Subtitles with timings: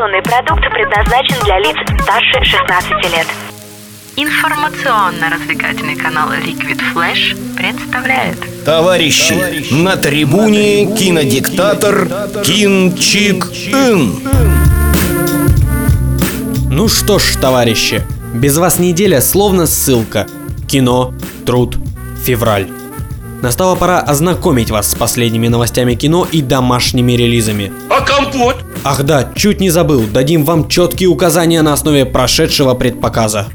[0.00, 3.26] Информационный продукт предназначен для лиц старше 16 лет.
[4.16, 12.08] Информационно-развлекательный канал Liquid Flash представляет Товарищи, на трибуне кинодиктатор
[12.42, 14.20] Кин Чик Ин.
[16.70, 20.26] Ну что ж, товарищи, без вас неделя словно ссылка.
[20.66, 21.12] Кино,
[21.44, 21.76] труд,
[22.24, 22.68] февраль.
[23.42, 27.70] Настала пора ознакомить вас с последними новостями кино и домашними релизами.
[27.90, 28.64] А компот?
[28.82, 33.48] Ах да, чуть не забыл, дадим вам четкие указания на основе прошедшего предпоказа.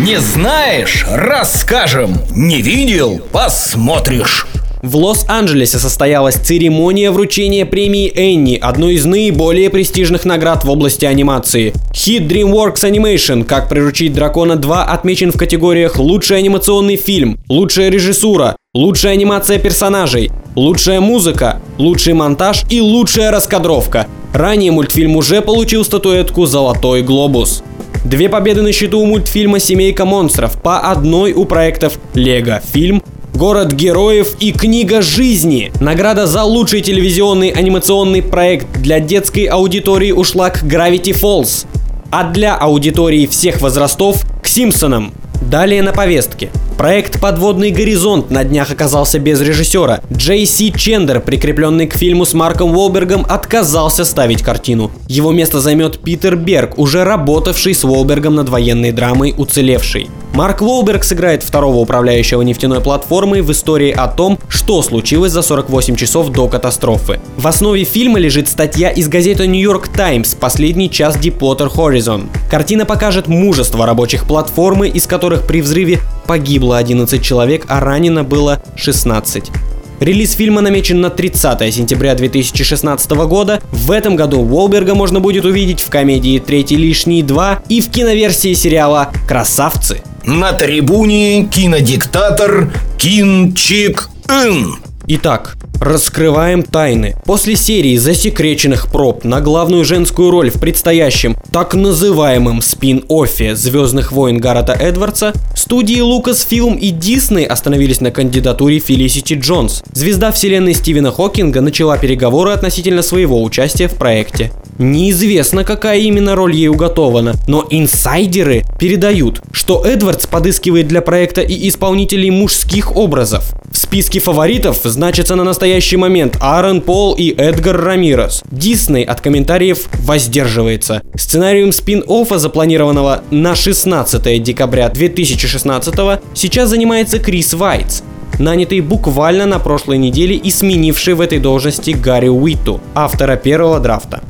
[0.00, 1.04] Не знаешь?
[1.10, 2.16] Расскажем.
[2.34, 3.20] Не видел?
[3.30, 4.46] Посмотришь.
[4.82, 11.74] В Лос-Анджелесе состоялась церемония вручения премии Энни, одной из наиболее престижных наград в области анимации.
[11.94, 18.56] Хит DreamWorks Animation «Как приручить дракона 2» отмечен в категориях «Лучший анимационный фильм», «Лучшая режиссура»,
[18.72, 24.06] «Лучшая анимация персонажей», «Лучшая музыка», «Лучший монтаж» и «Лучшая раскадровка».
[24.32, 27.62] Ранее мультфильм уже получил статуэтку «Золотой глобус».
[28.06, 33.02] Две победы на счету у мультфильма «Семейка монстров», по одной у проектов «Лего фильм»,
[33.40, 35.72] Город героев и книга жизни.
[35.80, 41.64] Награда за лучший телевизионный анимационный проект для детской аудитории ушла к Gravity Falls,
[42.10, 45.14] а для аудитории всех возрастов к Симпсонам.
[45.40, 46.50] Далее на повестке.
[46.80, 50.00] Проект «Подводный горизонт» на днях оказался без режиссера.
[50.10, 54.90] Джей Си Чендер, прикрепленный к фильму с Марком Уолбергом, отказался ставить картину.
[55.06, 60.08] Его место займет Питер Берг, уже работавший с Уолбергом над военной драмой «Уцелевший».
[60.32, 65.96] Марк Уолберг сыграет второго управляющего нефтяной платформой в истории о том, что случилось за 48
[65.96, 67.20] часов до катастрофы.
[67.36, 72.28] В основе фильма лежит статья из газеты York Times «Последний час Deepwater Horizon».
[72.50, 76.00] Картина покажет мужество рабочих платформы, из которых при взрыве
[76.30, 79.50] погибло 11 человек, а ранено было 16.
[79.98, 83.60] Релиз фильма намечен на 30 сентября 2016 года.
[83.72, 88.54] В этом году Уолберга можно будет увидеть в комедии «Третий лишний 2» и в киноверсии
[88.54, 90.02] сериала «Красавцы».
[90.24, 94.76] На трибуне кинодиктатор Кин Чик Ин.
[95.08, 97.16] Итак, раскрываем тайны.
[97.24, 104.38] После серии засекреченных проб на главную женскую роль в предстоящем так называемом спин-оффе Звездных войн
[104.38, 109.82] Гаррета Эдвардса, студии Lucasfilm и Disney остановились на кандидатуре Фелисити Джонс.
[109.92, 114.52] Звезда вселенной Стивена Хокинга начала переговоры относительно своего участия в проекте.
[114.78, 121.68] Неизвестно, какая именно роль ей уготована, но инсайдеры передают, что Эдвардс подыскивает для проекта и
[121.68, 123.52] исполнителей мужских образов.
[123.70, 128.42] В списке фаворитов значатся на настоящий момент Аарон Пол и Эдгар Рамирес.
[128.50, 131.02] Дисней от комментариев воздерживается.
[131.14, 138.02] Сценарием спин-оффа, запланированного на 16 декабря 2016 сейчас занимается Крис Вайтс,
[138.38, 144.22] нанятый буквально на прошлой неделе и сменивший в этой должности Гарри Уитту, автора первого драфта.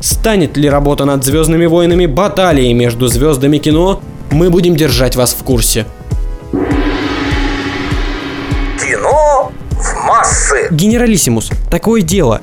[0.00, 4.00] Станет ли работа над Звездными войнами баталией между звездами кино,
[4.30, 5.86] мы будем держать вас в курсе.
[8.80, 9.07] Кино
[10.18, 10.68] массы.
[10.72, 12.40] Генералиссимус, такое дело.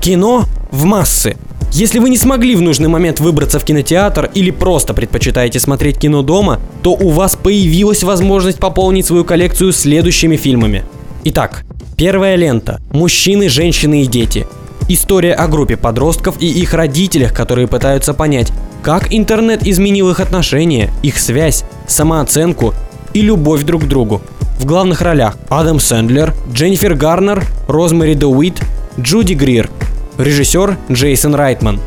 [0.00, 1.36] Кино в массы.
[1.72, 6.22] Если вы не смогли в нужный момент выбраться в кинотеатр или просто предпочитаете смотреть кино
[6.22, 10.84] дома, то у вас появилась возможность пополнить свою коллекцию следующими фильмами.
[11.24, 11.64] Итак,
[11.98, 14.46] первая лента «Мужчины, женщины и дети».
[14.88, 18.50] История о группе подростков и их родителях, которые пытаются понять,
[18.82, 22.72] как интернет изменил их отношения, их связь, самооценку
[23.12, 24.22] и любовь друг к другу.
[24.58, 28.60] В главных ролях Адам Сэндлер, Дженнифер Гарнер, Розмари Деуит,
[28.98, 29.70] Джуди Грир.
[30.18, 31.80] Режиссер Джейсон Райтман.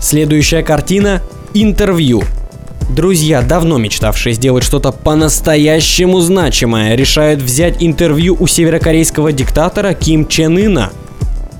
[0.00, 1.22] Следующая картина–
[1.54, 2.22] «Интервью».
[2.90, 10.56] Друзья, давно мечтавшие сделать что-то по-настоящему значимое, решают взять интервью у северокорейского диктатора Ким Чен
[10.58, 10.90] Ына–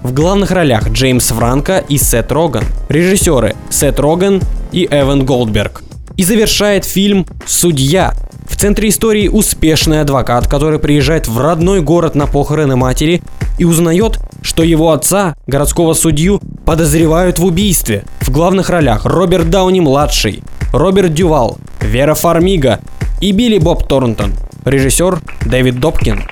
[0.02, 2.64] в главных ролях Джеймс Франко и Сет Роган.
[2.88, 4.40] Режиссеры Сет Роган
[4.72, 5.82] и Эван Голдберг.
[6.16, 8.14] И завершает фильм «Судья».
[8.48, 13.22] В центре истории успешный адвокат, который приезжает в родной город на похороны матери
[13.58, 18.04] и узнает, что его отца, городского судью, подозревают в убийстве.
[18.20, 20.42] В главных ролях Роберт Дауни-младший,
[20.72, 22.80] Роберт Дювал, Вера Фармига
[23.20, 24.32] и Билли Боб Торнтон.
[24.64, 26.24] Режиссер Дэвид Добкин.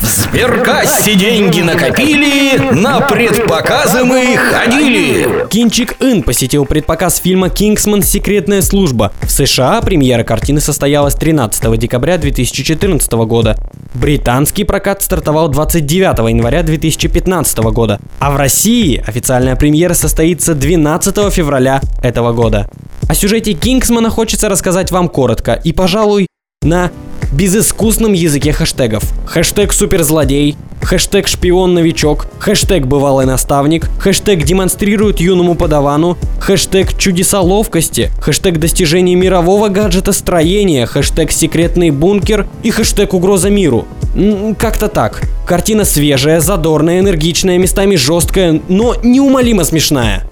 [0.00, 5.48] В сберкассе деньги накопили, на предпоказы мы ходили.
[5.48, 8.02] Кинчик Ин посетил предпоказ фильма «Кингсман.
[8.02, 9.12] Секретная служба».
[9.22, 13.56] В США премьера картины состоялась 13 декабря 2014 года.
[13.92, 17.98] Британский прокат стартовал 29 января 2015 года.
[18.20, 22.70] А в России официальная премьера состоится 12 февраля этого года.
[23.08, 26.28] О сюжете Кингсмана хочется рассказать вам коротко и, пожалуй,
[26.62, 26.90] на
[27.32, 29.04] безыскусном языке хэштегов.
[29.26, 38.58] Хэштег суперзлодей, хэштег шпион-новичок, хэштег бывалый наставник, хэштег демонстрирует юному подавану, хэштег чудеса ловкости, хэштег
[38.58, 43.86] достижение мирового гаджета строения, хэштег секретный бункер и хэштег угроза миру.
[44.58, 45.22] Как-то так.
[45.46, 50.24] Картина свежая, задорная, энергичная, местами жесткая, но неумолимо смешная.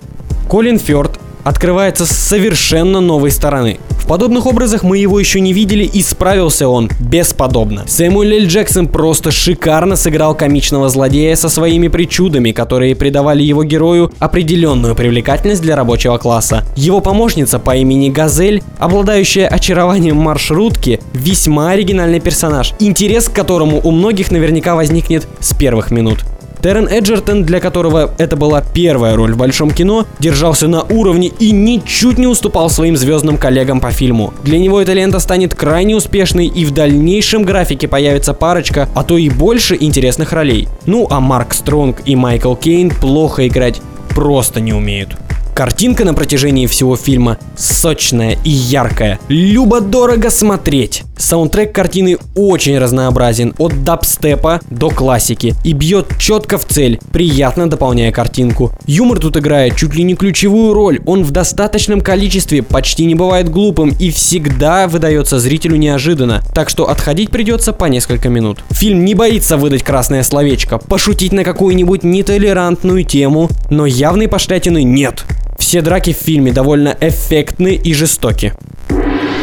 [0.49, 3.79] Колин Фёрд открывается с совершенно новой стороны.
[4.07, 7.83] В подобных образах мы его еще не видели и справился он бесподобно.
[7.89, 14.13] Сэмюэл Эль Джексон просто шикарно сыграл комичного злодея со своими причудами, которые придавали его герою
[14.21, 16.63] определенную привлекательность для рабочего класса.
[16.77, 23.91] Его помощница по имени Газель, обладающая очарованием маршрутки, весьма оригинальный персонаж, интерес к которому у
[23.91, 26.25] многих наверняка возникнет с первых минут.
[26.67, 31.53] Террен Эджертон, для которого это была первая роль в большом кино, держался на уровне и
[31.53, 34.35] ничуть не уступал своим звездным коллегам по фильму.
[34.43, 39.17] Для него эта лента станет крайне успешной и в дальнейшем графике появится парочка, а то
[39.17, 40.67] и больше интересных ролей.
[40.87, 45.17] Ну а Марк Стронг и Майкл Кейн плохо играть просто не умеют.
[45.57, 49.19] Картинка на протяжении всего фильма сочная и яркая.
[49.29, 51.03] Любо-дорого смотреть.
[51.17, 58.13] Саундтрек картины очень разнообразен, от дабстепа до классики, и бьет четко в цель, приятно дополняя
[58.13, 58.73] картинку.
[58.87, 63.49] Юмор тут играет чуть ли не ключевую роль, он в достаточном количестве, почти не бывает
[63.49, 68.59] глупым и всегда выдается зрителю неожиданно, так что отходить придется по несколько минут.
[68.73, 75.25] Фильм не боится выдать красное словечко, пошутить на какую-нибудь нетолерантную тему, но явной пошлятины нет.
[75.59, 78.55] Все драки в фильме довольно эффектны и жестоки.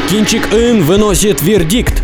[0.09, 2.03] Кинчик Ин выносит вердикт.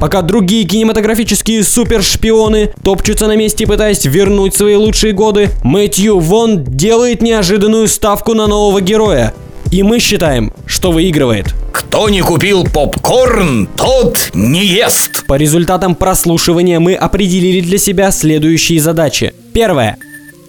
[0.00, 7.22] Пока другие кинематографические супершпионы топчутся на месте, пытаясь вернуть свои лучшие годы, Мэтью Вон делает
[7.22, 9.32] неожиданную ставку на нового героя.
[9.70, 11.54] И мы считаем, что выигрывает.
[11.72, 15.24] Кто не купил попкорн, тот не ест.
[15.26, 19.32] По результатам прослушивания мы определили для себя следующие задачи.
[19.54, 19.96] Первое.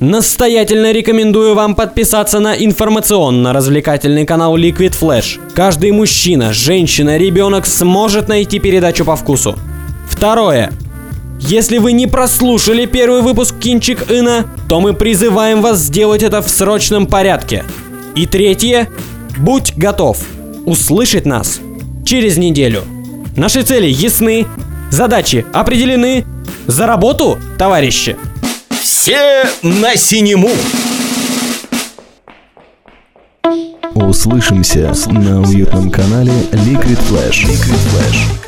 [0.04, 5.40] Настоятельно рекомендую вам подписаться на информационно-развлекательный канал Liquid Flash.
[5.54, 9.58] Каждый мужчина, женщина, ребенок сможет найти передачу по вкусу.
[10.10, 10.74] Второе.
[11.40, 16.50] Если вы не прослушали первый выпуск Кинчик Ина, то мы призываем вас сделать это в
[16.50, 17.64] срочном порядке.
[18.14, 18.90] И третье.
[19.38, 20.18] Будь готов
[20.66, 21.62] услышать нас
[22.06, 22.84] через неделю.
[23.38, 24.48] Наши цели ясны,
[24.92, 26.26] задачи определены.
[26.68, 28.18] За работу, товарищи!
[28.94, 30.52] Все на синему.
[33.96, 37.44] Услышимся на уютном канале Liquid Flash.
[37.44, 38.43] Liquid Flash.